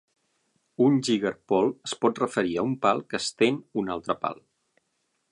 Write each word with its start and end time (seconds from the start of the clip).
Un 0.85 0.95
"jiggerpole" 1.07 1.73
es 1.89 1.93
pot 2.05 2.21
referir 2.23 2.55
a 2.57 2.63
un 2.69 2.73
pal 2.85 3.03
que 3.11 3.19
estén 3.25 3.61
un 3.83 3.93
altre 3.97 4.17
pal. 4.25 4.41